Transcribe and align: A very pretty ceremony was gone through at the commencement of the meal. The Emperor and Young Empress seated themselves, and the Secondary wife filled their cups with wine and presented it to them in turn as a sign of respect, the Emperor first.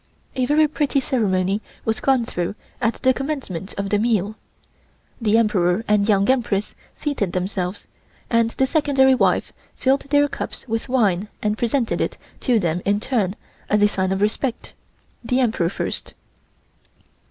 A 0.35 0.47
very 0.47 0.67
pretty 0.67 0.99
ceremony 0.99 1.61
was 1.85 1.99
gone 1.99 2.25
through 2.25 2.55
at 2.81 2.95
the 3.03 3.13
commencement 3.13 3.75
of 3.77 3.91
the 3.91 3.99
meal. 3.99 4.33
The 5.21 5.37
Emperor 5.37 5.83
and 5.87 6.09
Young 6.09 6.27
Empress 6.27 6.73
seated 6.95 7.33
themselves, 7.33 7.87
and 8.27 8.49
the 8.49 8.65
Secondary 8.65 9.13
wife 9.13 9.53
filled 9.75 10.09
their 10.09 10.27
cups 10.27 10.67
with 10.67 10.89
wine 10.89 11.27
and 11.43 11.55
presented 11.55 12.01
it 12.01 12.17
to 12.39 12.59
them 12.59 12.81
in 12.83 12.99
turn 12.99 13.35
as 13.69 13.83
a 13.83 13.87
sign 13.87 14.11
of 14.11 14.23
respect, 14.23 14.73
the 15.23 15.39
Emperor 15.39 15.69
first. 15.69 16.15